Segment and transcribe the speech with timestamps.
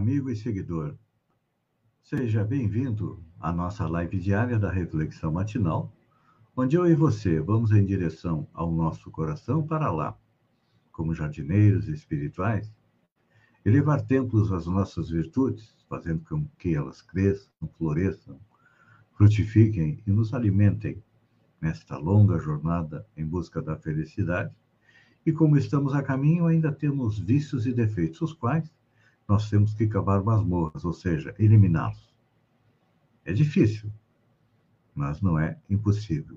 [0.00, 0.96] Amigo e seguidor.
[2.02, 5.94] Seja bem-vindo à nossa live diária da Reflexão Matinal,
[6.56, 10.16] onde eu e você vamos em direção ao nosso coração para lá,
[10.90, 12.72] como jardineiros espirituais,
[13.62, 18.40] elevar templos às nossas virtudes, fazendo com que elas cresçam, floresçam,
[19.12, 21.04] frutifiquem e nos alimentem
[21.60, 24.50] nesta longa jornada em busca da felicidade
[25.26, 28.72] e como estamos a caminho, ainda temos vícios e defeitos, os quais
[29.30, 32.12] nós temos que cavar masmorras, ou seja, eliminá-los.
[33.24, 33.88] É difícil,
[34.92, 36.36] mas não é impossível.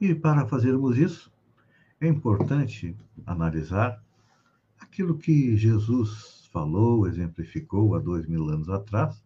[0.00, 1.32] E para fazermos isso,
[2.00, 4.04] é importante analisar
[4.80, 9.24] aquilo que Jesus falou, exemplificou há dois mil anos atrás,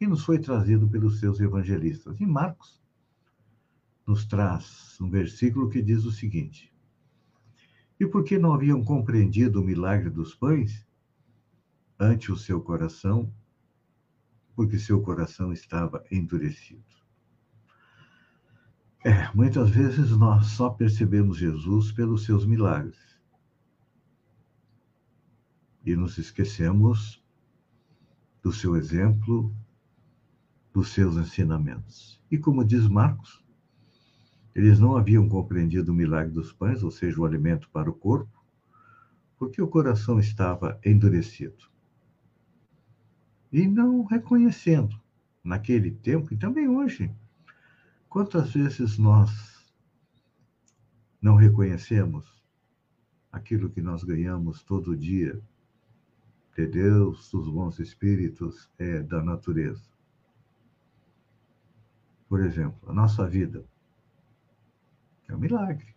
[0.00, 2.18] e nos foi trazido pelos seus evangelistas.
[2.18, 2.80] Em Marcos,
[4.06, 6.72] nos traz um versículo que diz o seguinte:
[8.00, 10.87] e porque não haviam compreendido o milagre dos pães
[11.98, 13.32] ante o seu coração,
[14.54, 16.84] porque seu coração estava endurecido.
[19.04, 22.98] É, muitas vezes nós só percebemos Jesus pelos seus milagres.
[25.84, 27.22] E nos esquecemos
[28.42, 29.54] do seu exemplo,
[30.72, 32.20] dos seus ensinamentos.
[32.30, 33.44] E como diz Marcos,
[34.54, 38.44] eles não haviam compreendido o milagre dos pães, ou seja, o alimento para o corpo,
[39.38, 41.77] porque o coração estava endurecido.
[43.52, 45.00] E não reconhecendo,
[45.42, 47.10] naquele tempo e também hoje,
[48.08, 49.30] quantas vezes nós
[51.20, 52.38] não reconhecemos
[53.32, 55.40] aquilo que nós ganhamos todo dia
[56.56, 59.82] de Deus, dos bons espíritos, é, da natureza.
[62.28, 63.64] Por exemplo, a nossa vida
[65.28, 65.94] é um milagre.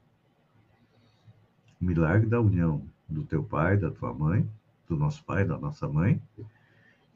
[1.81, 4.49] O milagre da união do teu pai, da tua mãe,
[4.87, 6.21] do nosso pai, da nossa mãe,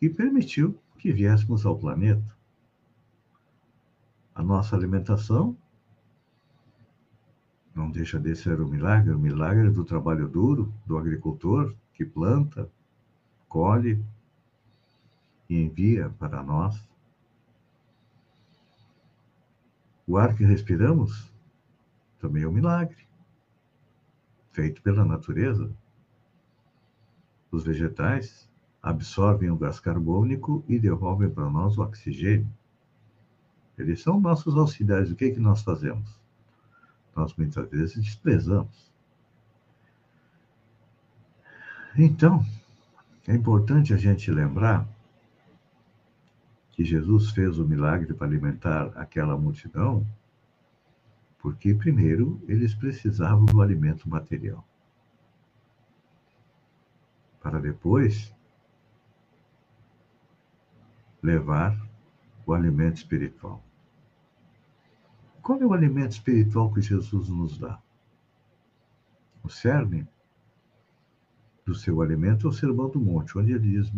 [0.05, 2.37] que permitiu que viéssemos ao planeta.
[4.35, 5.57] A nossa alimentação
[7.73, 12.05] não deixa de ser um milagre, o um milagre do trabalho duro do agricultor que
[12.05, 12.69] planta,
[13.49, 14.05] colhe
[15.49, 16.87] e envia para nós.
[20.05, 21.33] O ar que respiramos
[22.19, 23.07] também é um milagre
[24.51, 25.75] feito pela natureza.
[27.49, 28.47] Os vegetais
[28.85, 32.47] absorvem o gás carbônico e devolvem para nós o oxigênio.
[33.75, 35.09] Eles são nossos auxiliares.
[35.09, 36.07] O que, é que nós fazemos?
[37.15, 38.93] Nós muitas vezes desprezamos.
[41.97, 42.45] Então,
[43.27, 44.87] é importante a gente lembrar
[46.69, 50.05] que Jesus fez o milagre para alimentar aquela multidão
[51.39, 54.63] porque primeiro eles precisavam do alimento material.
[57.41, 58.35] Para depois
[61.25, 61.75] levar
[62.45, 63.63] o alimento espiritual.
[65.41, 67.79] Qual é o alimento espiritual que Jesus nos dá?
[69.43, 70.07] O cerne
[71.65, 73.91] do seu alimento é o Sermão do Monte, onde ele diz: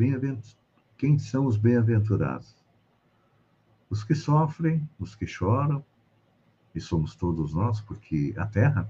[0.97, 2.55] quem são os bem-aventurados?
[3.89, 5.83] Os que sofrem, os que choram,
[6.73, 8.89] e somos todos nós, porque a Terra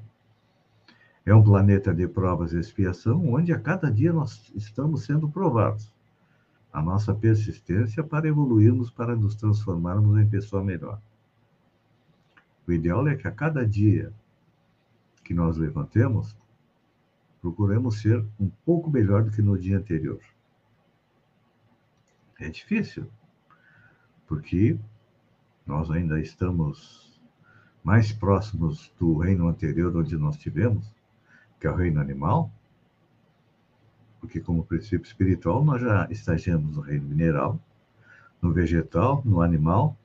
[1.25, 5.92] é um planeta de provas e expiação, onde a cada dia nós estamos sendo provados.
[6.78, 11.02] A nossa persistência para evoluirmos, para nos transformarmos em pessoa melhor.
[12.68, 14.14] O ideal é que a cada dia
[15.24, 16.38] que nós levantemos,
[17.42, 20.19] procuremos ser um pouco melhor do que no dia anterior.
[22.40, 23.10] É difícil,
[24.28, 24.78] porque
[25.66, 27.19] nós ainda estamos
[27.84, 30.94] mais próximos do reino anterior onde nós tivemos,
[31.60, 32.51] que é o reino animal,
[34.19, 37.60] porque como princípio espiritual nós já estagiamos no reino mineral,
[38.42, 39.98] no vegetal, no animal,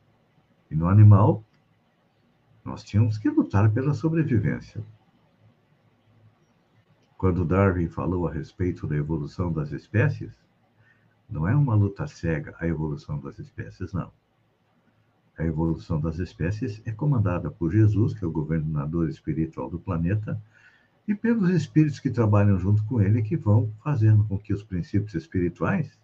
[0.70, 1.44] e no animal
[2.64, 4.82] nós tínhamos que lutar pela sobrevivência.
[7.18, 10.32] Quando Darwin falou a respeito da evolução das espécies,
[11.28, 14.12] não é uma luta cega a evolução das espécies, não.
[15.38, 20.40] A evolução das espécies é comandada por Jesus, que é o governador espiritual do planeta,
[21.06, 25.14] e pelos espíritos que trabalham junto com ele, que vão fazendo com que os princípios
[25.14, 25.98] espirituais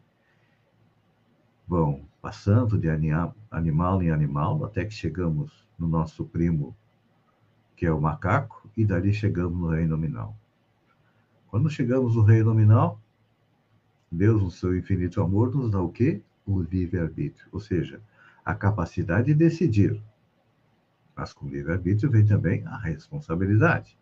[1.66, 6.74] vão passando de animal em animal, até que chegamos no nosso primo,
[7.76, 10.36] que é o macaco, e dali chegamos no reino nominal.
[11.46, 13.00] Quando chegamos no reino nominal,
[14.10, 16.22] Deus, no seu infinito amor, nos dá o quê?
[16.46, 18.00] O livre-arbítrio, ou seja,
[18.44, 20.02] a capacidade de decidir.
[21.14, 23.96] Mas com livre-arbítrio vem também a responsabilidade.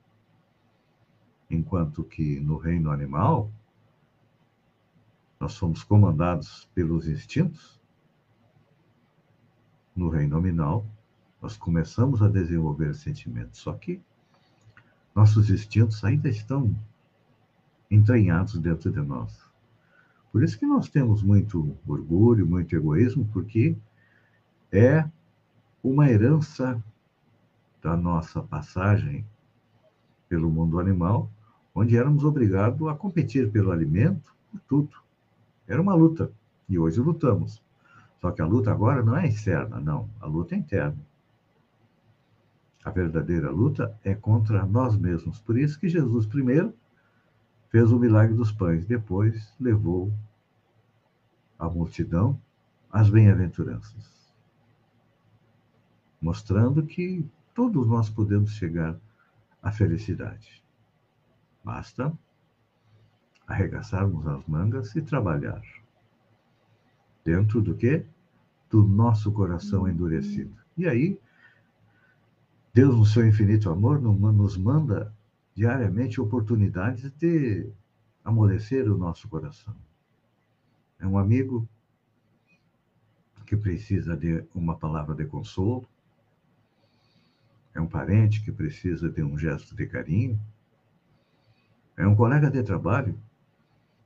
[1.49, 3.51] Enquanto que no reino animal,
[5.39, 7.81] nós somos comandados pelos instintos,
[9.95, 10.87] no reino nominal,
[11.41, 13.61] nós começamos a desenvolver sentimentos.
[13.61, 14.03] Só que
[15.15, 16.75] nossos instintos ainda estão
[17.91, 19.47] entranhados dentro de nós.
[20.33, 23.77] Por isso que nós temos muito orgulho, muito egoísmo, porque
[24.71, 25.09] é
[25.83, 26.83] uma herança
[27.81, 29.25] da nossa passagem
[30.29, 31.31] pelo mundo animal,
[31.77, 34.97] onde éramos obrigados a competir pelo alimento, por tudo.
[35.69, 36.33] Era uma luta.
[36.67, 37.63] E hoje lutamos.
[38.19, 40.09] Só que a luta agora não é externa, não.
[40.19, 40.97] A luta é interna.
[42.83, 45.39] A verdadeira luta é contra nós mesmos.
[45.39, 46.73] Por isso que Jesus primeiro
[47.69, 50.11] fez o milagre dos pães, depois levou
[51.59, 52.41] a multidão
[52.91, 54.33] às bem-aventuranças,
[56.21, 58.97] mostrando que todos nós podemos chegar
[59.63, 60.66] à felicidade.
[61.67, 62.17] Basta
[63.45, 65.61] arregaçarmos as mangas e trabalhar.
[67.25, 68.07] Dentro do quê?
[68.71, 70.57] Do nosso coração endurecido.
[70.79, 71.21] E aí,
[72.73, 75.13] Deus, no seu infinito amor, nos manda
[75.57, 77.69] diariamente oportunidades de
[78.25, 79.75] amolecer o nosso coração.
[81.01, 81.69] É um amigo
[83.45, 85.85] que precisa de uma palavra de consolo,
[87.75, 90.41] é um parente que precisa de um gesto de carinho,
[91.97, 93.19] é um colega de trabalho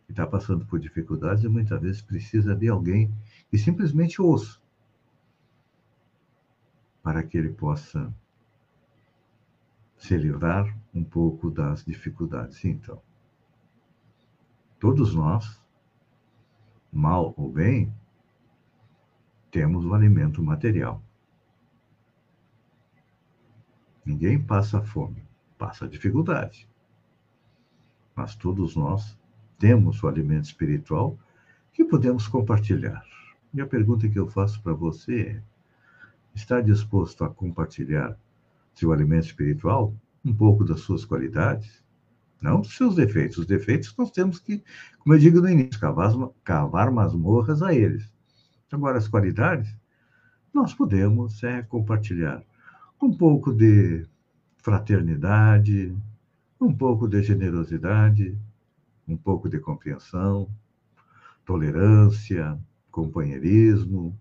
[0.06, 3.12] que está passando por dificuldades e muitas vezes precisa de alguém
[3.50, 4.60] que simplesmente ouça
[7.02, 8.12] para que ele possa
[9.96, 12.64] se livrar um pouco das dificuldades.
[12.64, 13.02] Então,
[14.78, 15.60] todos nós,
[16.92, 17.92] mal ou bem,
[19.50, 21.02] temos o alimento material.
[24.04, 25.22] Ninguém passa fome,
[25.58, 26.69] passa dificuldade.
[28.20, 29.16] Mas todos nós
[29.58, 31.18] temos o alimento espiritual
[31.72, 33.02] que podemos compartilhar.
[33.54, 35.42] E a pergunta que eu faço para você é:
[36.34, 38.14] está disposto a compartilhar
[38.74, 39.94] seu alimento espiritual?
[40.22, 41.82] Um pouco das suas qualidades?
[42.42, 43.38] Não dos seus defeitos.
[43.38, 44.62] Os defeitos nós temos que,
[44.98, 46.12] como eu digo no início, cavar,
[46.44, 48.12] cavar masmorras a eles.
[48.70, 49.74] Agora, as qualidades,
[50.52, 52.42] nós podemos é, compartilhar
[53.00, 54.06] um pouco de
[54.58, 55.96] fraternidade,
[56.60, 58.38] um pouco de generosidade,
[59.08, 60.48] um pouco de compreensão,
[61.44, 62.60] tolerância,
[62.90, 64.16] companheirismo,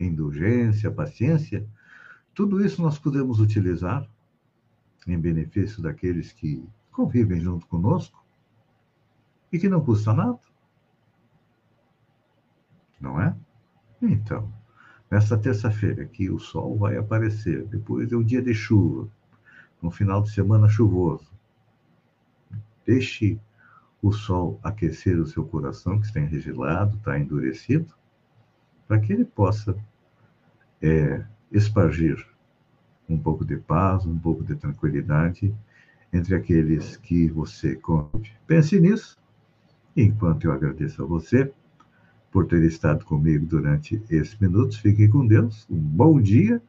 [0.00, 1.66] indulgência, paciência,
[2.34, 4.08] tudo isso nós podemos utilizar
[5.06, 8.24] em benefício daqueles que convivem junto conosco
[9.52, 10.38] e que não custa nada.
[12.98, 13.36] Não é?
[14.00, 14.50] Então,
[15.10, 19.08] nesta terça-feira que o sol vai aparecer, depois é um dia de chuva,
[19.82, 21.33] um final de semana chuvoso.
[22.86, 23.38] Deixe
[24.02, 27.94] o sol aquecer o seu coração, que está enregelado, está endurecido,
[28.86, 29.74] para que ele possa
[30.82, 32.26] é, espargir
[33.08, 35.54] um pouco de paz, um pouco de tranquilidade
[36.12, 38.32] entre aqueles que você convive.
[38.46, 39.18] Pense nisso,
[39.96, 41.52] enquanto eu agradeço a você
[42.30, 44.76] por ter estado comigo durante esses minutos.
[44.76, 46.60] Fiquem com Deus, um bom dia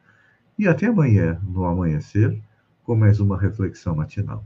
[0.58, 2.42] e até amanhã, no amanhecer,
[2.84, 4.46] com mais uma reflexão matinal.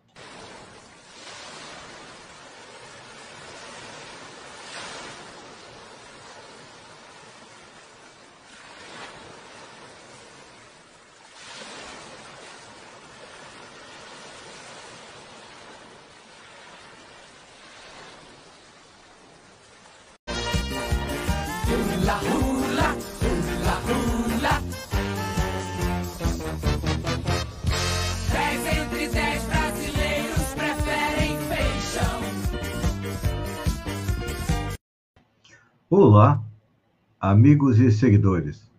[37.31, 38.69] Amigos e seguidores.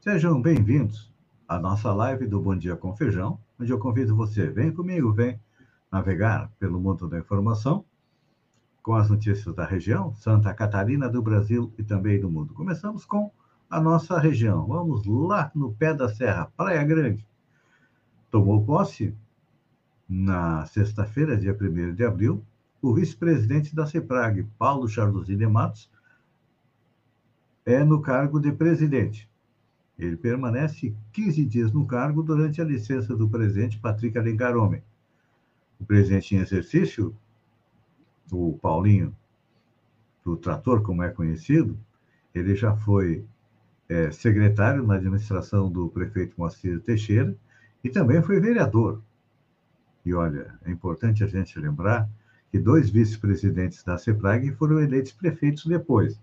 [0.00, 1.12] Sejam bem-vindos
[1.46, 5.38] à nossa live do Bom Dia com Feijão, onde eu convido você, vem comigo, vem
[5.92, 7.84] navegar pelo mundo da informação
[8.82, 12.54] com as notícias da região, Santa Catarina, do Brasil e também do mundo.
[12.54, 13.30] Começamos com
[13.68, 14.66] a nossa região.
[14.66, 17.26] Vamos lá no pé da serra, Praia Grande.
[18.30, 19.14] tomou posse
[20.08, 22.42] na sexta-feira, dia 1 de abril,
[22.80, 25.90] o vice-presidente da CEPRAG, Paulo Charlosine Matos,
[27.68, 29.28] é no cargo de presidente.
[29.98, 34.82] Ele permanece 15 dias no cargo durante a licença do presidente Patrick Alencar Homem.
[35.78, 37.14] O presidente em exercício,
[38.32, 39.14] o Paulinho,
[40.24, 41.78] do Trator, como é conhecido,
[42.34, 43.26] ele já foi
[43.86, 47.36] é, secretário na administração do prefeito Moacir Teixeira
[47.84, 49.02] e também foi vereador.
[50.06, 52.08] E olha, é importante a gente lembrar
[52.50, 56.18] que dois vice-presidentes da CEPRAG foram eleitos prefeitos depois.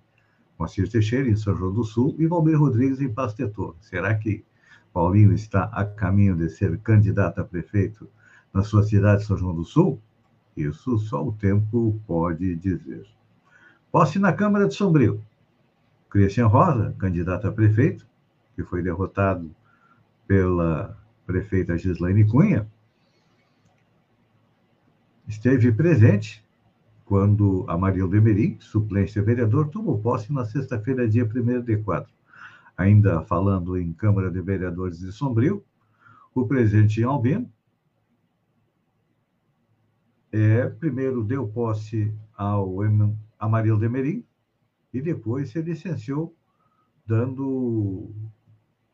[0.58, 3.76] Moacir Teixeira, em São João do Sul, e Valmir Rodrigues, em Pastetor.
[3.82, 4.46] Será que
[4.94, 8.10] Paulinho está a caminho de ser candidato a prefeito
[8.54, 10.02] na sua cidade, São João do Sul?
[10.56, 13.06] Isso só o tempo pode dizer.
[13.92, 15.22] Posse na Câmara de Sombrio.
[16.10, 18.08] Cristian Rosa, candidato a prefeito,
[18.56, 19.54] que foi derrotado
[20.26, 22.70] pela prefeita Gislaine Cunha,
[25.28, 26.45] esteve presente
[27.06, 32.12] quando a Marilda Emerim, suplente vereador, tomou posse na sexta-feira, dia 1 de 4.
[32.76, 35.64] Ainda falando em Câmara de Vereadores de Sombrio,
[36.34, 37.50] o presidente Albino
[40.32, 42.80] é, primeiro deu posse ao
[43.40, 44.26] a Marilda Emerim
[44.94, 46.36] e depois se licenciou,
[47.06, 48.12] dando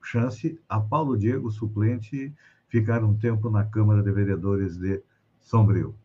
[0.03, 2.33] chance a Paulo Diego, suplente,
[2.67, 5.01] ficar um tempo na Câmara de Vereadores de
[5.39, 5.95] Sombrio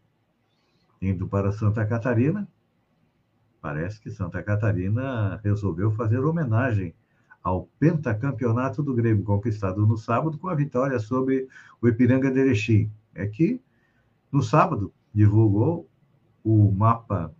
[1.00, 2.48] indo para Santa Catarina.
[3.60, 6.94] Parece que Santa Catarina resolveu fazer homenagem
[7.42, 11.48] ao pentacampeonato do Grêmio, conquistado no sábado com a vitória sobre
[11.80, 12.90] o Ipiranga de Erechim.
[13.14, 13.60] É que,
[14.30, 15.88] no sábado, divulgou
[16.44, 17.32] o mapa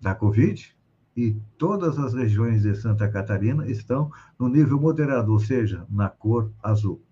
[0.00, 0.74] da Covid
[1.16, 6.50] e todas as regiões de Santa Catarina estão no nível moderado, ou seja, na cor
[6.62, 7.02] azul.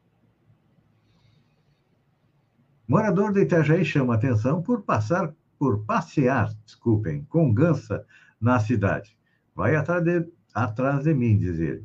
[2.88, 8.02] Morador de Itajaí chama atenção por passar por passear, desculpem, com Gansa
[8.40, 9.14] na cidade.
[9.54, 11.84] Vai atrás de, atrás de mim, diz ele.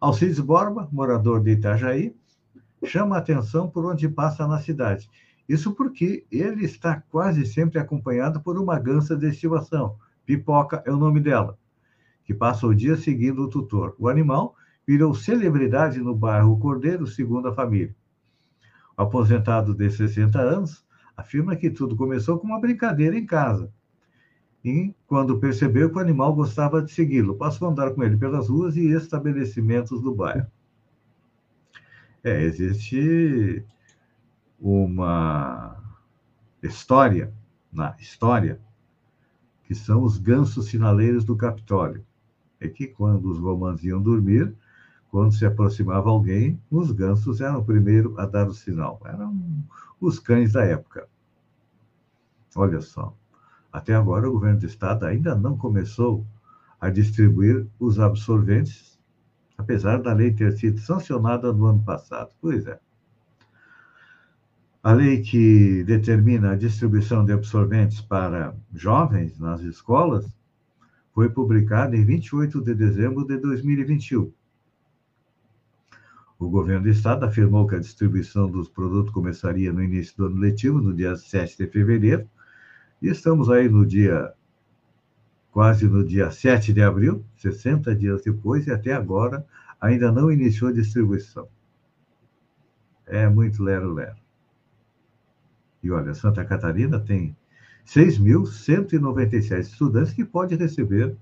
[0.00, 2.14] Alcides Borba, morador de Itajaí,
[2.84, 5.10] chama atenção por onde passa na cidade.
[5.48, 9.96] Isso porque ele está quase sempre acompanhado por uma gansa de estimação.
[10.24, 11.58] Pipoca é o nome dela,
[12.24, 13.96] que passa o dia seguindo o tutor.
[13.98, 14.54] O animal
[14.86, 17.96] virou celebridade no bairro Cordeiro, segundo a família.
[18.96, 20.84] O aposentado de 60 anos
[21.16, 23.72] afirma que tudo começou com uma brincadeira em casa.
[24.64, 28.48] E, quando percebeu que o animal gostava de segui-lo, passou a andar com ele pelas
[28.48, 30.46] ruas e estabelecimentos do bairro.
[32.22, 33.64] É, existe
[34.60, 35.76] uma
[36.62, 37.34] história,
[37.72, 38.60] na história,
[39.64, 42.04] que são os gansos sinaleiros do Capitólio.
[42.60, 44.54] É que quando os romanos iam dormir,
[45.12, 48.98] quando se aproximava alguém, os gansos eram o primeiro a dar o sinal.
[49.04, 49.38] Eram
[50.00, 51.06] os cães da época.
[52.56, 53.14] Olha só,
[53.70, 56.26] até agora o governo do estado ainda não começou
[56.80, 58.98] a distribuir os absorventes,
[59.58, 62.30] apesar da lei ter sido sancionada no ano passado.
[62.40, 62.80] Pois é.
[64.82, 70.26] A lei que determina a distribuição de absorventes para jovens nas escolas
[71.12, 74.32] foi publicada em 28 de dezembro de 2021
[76.44, 80.40] o governo do estado afirmou que a distribuição dos produtos começaria no início do ano
[80.40, 82.28] letivo, no dia 7 de fevereiro,
[83.00, 84.32] e estamos aí no dia,
[85.52, 89.46] quase no dia 7 de abril, 60 dias depois, e até agora
[89.80, 91.48] ainda não iniciou a distribuição.
[93.06, 94.16] É muito lero-lero.
[95.82, 97.36] E olha, Santa Catarina tem
[97.86, 101.16] 6.197 estudantes que podem receber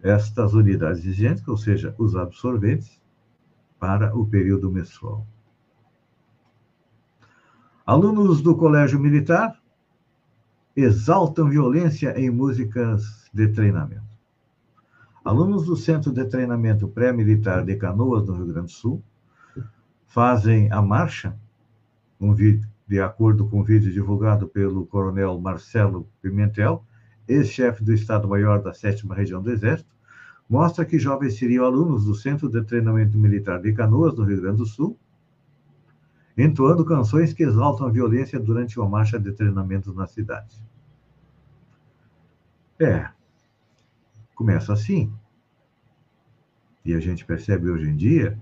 [0.00, 3.00] estas unidades higiênicas, ou seja, os absorventes,
[3.78, 5.26] para o período menstrual.
[7.86, 9.58] Alunos do Colégio Militar
[10.76, 14.06] exaltam violência em músicas de treinamento.
[15.24, 19.02] Alunos do Centro de Treinamento Pré-Militar de Canoas, no Rio Grande do Sul,
[20.06, 21.36] fazem a marcha,
[22.20, 26.84] um vídeo, de acordo com o vídeo divulgado pelo coronel Marcelo Pimentel,
[27.26, 29.90] ex-chefe do Estado-Maior da 7 Região do Exército,
[30.48, 34.58] mostra que jovens seriam alunos do Centro de Treinamento Militar de Canoas, no Rio Grande
[34.58, 34.98] do Sul,
[36.36, 40.56] entoando canções que exaltam a violência durante uma marcha de treinamento na cidade.
[42.80, 43.10] É,
[44.34, 45.12] começa assim.
[46.84, 48.40] E a gente percebe hoje em dia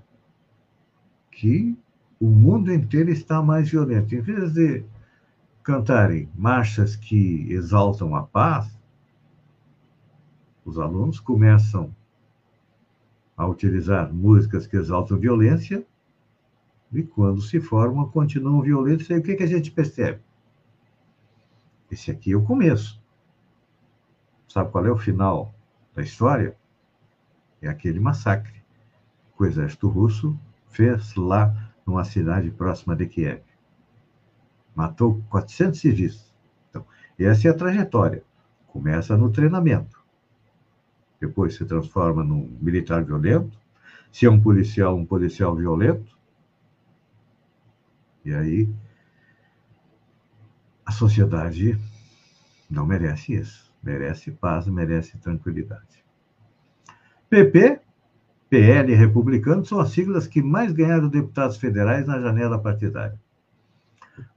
[1.33, 1.77] que
[2.21, 4.15] o mundo inteiro está mais violento.
[4.15, 4.85] Em vez de
[5.63, 8.76] cantarem marchas que exaltam a paz,
[10.67, 11.95] os alunos começam
[13.37, 15.87] a utilizar músicas que exaltam violência
[16.93, 19.09] E quando se formam, continuam violentos.
[19.11, 20.21] E o que, que a gente percebe?
[21.91, 23.01] Esse aqui é o começo.
[24.49, 25.55] Sabe qual é o final
[25.95, 26.57] da história?
[27.61, 28.65] É aquele massacre
[29.37, 33.43] que o exército russo fez lá numa cidade próxima de Kiev.
[34.75, 36.35] Matou 400 civis.
[36.71, 36.85] Então,
[37.19, 38.25] essa é a trajetória.
[38.69, 39.96] Começa no treinamento.
[41.21, 43.59] Depois se transforma num militar violento.
[44.13, 46.17] Se é um policial, um policial violento.
[48.25, 48.69] E aí
[50.85, 51.79] a sociedade
[52.71, 53.73] não merece isso.
[53.83, 56.05] Merece paz, merece tranquilidade.
[57.29, 57.81] PP,
[58.49, 63.19] PL e Republicano são as siglas que mais ganharam deputados federais na janela partidária.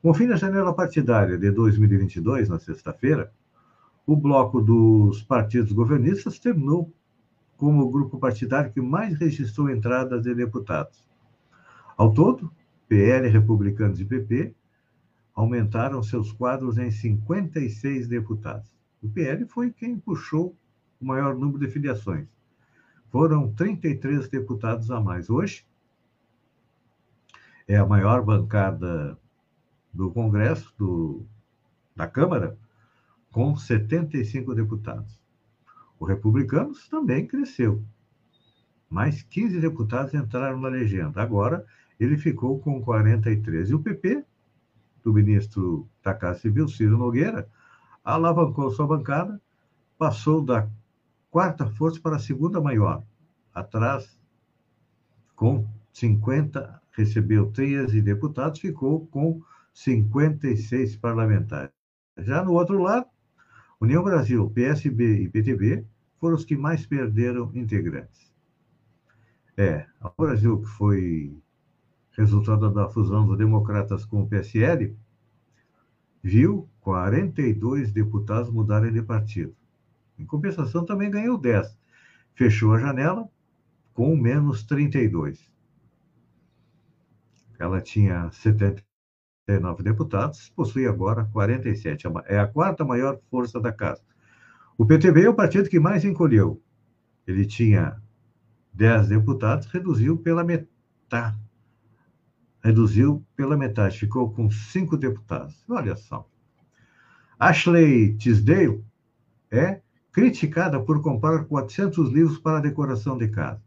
[0.02, 3.32] Com o fim da janela partidária de 2022, na sexta-feira,
[4.12, 6.92] o bloco dos partidos governistas terminou
[7.56, 11.06] como o grupo partidário que mais registrou entradas de deputados.
[11.96, 12.52] Ao todo,
[12.88, 14.56] PL, Republicanos e PP
[15.36, 18.76] aumentaram seus quadros em 56 deputados.
[19.00, 20.56] O PL foi quem puxou
[21.00, 22.28] o maior número de filiações.
[23.12, 25.30] Foram 33 deputados a mais.
[25.30, 25.64] Hoje,
[27.68, 29.20] é a maior bancada
[29.94, 31.24] do Congresso, do,
[31.96, 32.58] da Câmara,
[33.32, 35.20] com 75 deputados.
[36.00, 37.84] O Republicanos também cresceu.
[38.90, 41.22] Mais 15 deputados entraram na legenda.
[41.22, 41.66] Agora,
[42.00, 43.70] ele ficou com 43.
[43.70, 44.26] E o PP,
[45.04, 47.48] do ministro da Casa Civil, Ciro Nogueira,
[48.04, 49.40] alavancou sua bancada,
[49.98, 50.68] passou da
[51.30, 53.04] quarta força para a segunda maior.
[53.54, 54.18] Atrás,
[55.36, 59.42] com 50, recebeu 13 deputados, ficou com
[59.74, 61.72] 56 parlamentares.
[62.18, 63.08] Já no outro lado,
[63.82, 65.86] União Brasil, PSB e PTB
[66.20, 68.30] foram os que mais perderam integrantes.
[69.56, 71.38] É, o Brasil, que foi
[72.12, 74.98] resultado da fusão dos democratas com o PSL,
[76.22, 79.56] viu 42 deputados mudarem de partido.
[80.18, 81.78] Em compensação, também ganhou 10.
[82.36, 83.30] Fechou a janela
[83.94, 85.50] com menos 32.
[87.58, 88.89] Ela tinha 70
[89.50, 92.06] 39 deputados, possui agora 47.
[92.28, 94.02] É a quarta maior força da casa.
[94.78, 96.62] O PTB é o partido que mais encolheu.
[97.26, 98.00] Ele tinha
[98.74, 101.38] 10 deputados, reduziu pela metade.
[102.64, 105.66] Reduziu pela metade, ficou com cinco deputados.
[105.68, 106.30] Olha só.
[107.40, 108.84] Ashley Tisdale
[109.50, 109.82] é
[110.12, 113.64] criticada por comprar 400 livros para decoração de casa.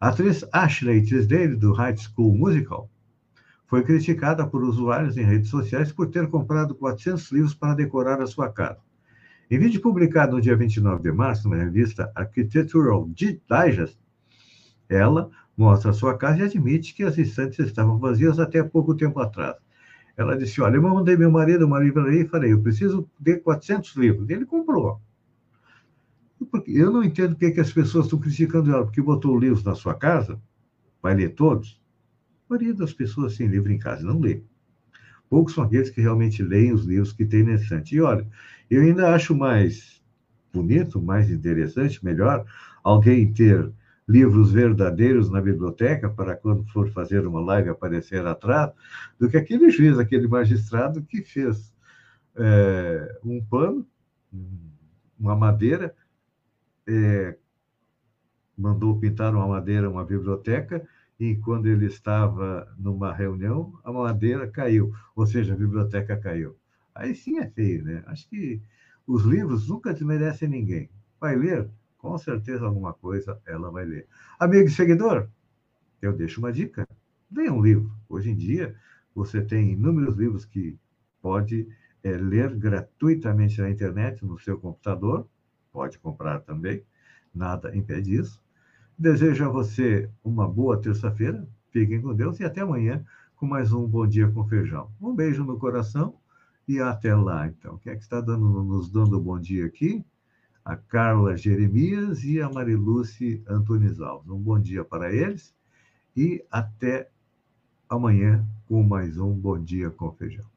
[0.00, 2.90] A atriz Ashley Tisdale, do High School Musical,
[3.66, 8.26] foi criticada por usuários em redes sociais por ter comprado 400 livros para decorar a
[8.26, 8.78] sua casa.
[9.50, 13.98] Em vídeo publicado no dia 29 de março na revista Architectural Digest,
[14.88, 19.56] ela mostra sua casa e admite que as estantes estavam vazias até pouco tempo atrás.
[20.16, 23.94] Ela disse: Olha, eu mandei meu marido uma livraria e falei: Eu preciso de 400
[23.96, 24.28] livros.
[24.28, 25.00] Ele comprou.
[26.66, 29.94] Eu não entendo por que as pessoas estão criticando ela, porque botou livros na sua
[29.94, 30.40] casa,
[31.02, 31.80] vai ler todos.
[32.48, 34.40] A maioria das pessoas tem livro em casa não lê.
[35.28, 37.96] Poucos são aqueles que realmente leem os livros que tem na estante.
[37.96, 38.26] E olha,
[38.70, 40.00] eu ainda acho mais
[40.52, 42.46] bonito, mais interessante, melhor,
[42.82, 43.70] alguém ter
[44.08, 48.72] livros verdadeiros na biblioteca para quando for fazer uma live aparecer atrás,
[49.18, 51.74] do que aquele juiz, aquele magistrado que fez
[52.36, 53.84] é, um pano,
[55.18, 55.94] uma madeira,
[56.86, 57.36] é,
[58.56, 60.86] mandou pintar uma madeira, uma biblioteca,
[61.18, 66.56] e quando ele estava numa reunião, a madeira caiu, ou seja, a biblioteca caiu.
[66.94, 68.02] Aí sim é feio, né?
[68.06, 68.60] Acho que
[69.06, 70.90] os livros nunca desmerecem ninguém.
[71.20, 71.70] Vai ler?
[71.98, 74.06] Com certeza alguma coisa ela vai ler.
[74.38, 75.28] Amigo e seguidor,
[76.00, 76.86] eu deixo uma dica.
[77.30, 77.90] Leia um livro.
[78.08, 78.76] Hoje em dia,
[79.14, 80.78] você tem inúmeros livros que
[81.22, 81.66] pode
[82.02, 85.26] é, ler gratuitamente na internet, no seu computador.
[85.72, 86.82] Pode comprar também.
[87.34, 88.40] Nada impede isso.
[88.98, 91.46] Desejo a você uma boa terça-feira.
[91.70, 93.04] Fiquem com Deus e até amanhã
[93.36, 94.90] com mais um Bom Dia com Feijão.
[94.98, 96.14] Um beijo no coração
[96.66, 97.76] e até lá, então.
[97.76, 100.02] Quem é que está dando, nos dando bom dia aqui?
[100.64, 104.30] A Carla Jeremias e a Mariluce Antunes Alves.
[104.30, 105.54] Um bom dia para eles
[106.16, 107.10] e até
[107.90, 110.55] amanhã com mais um Bom Dia com Feijão.